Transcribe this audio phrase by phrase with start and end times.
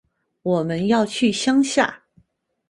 [0.41, 2.01] 我们要去乡下